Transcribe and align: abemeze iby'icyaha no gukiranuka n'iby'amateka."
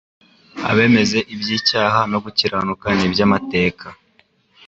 abemeze 0.69 1.17
iby'icyaha 1.33 1.99
no 2.11 2.17
gukiranuka 2.25 2.87
n'iby'amateka." 2.97 3.87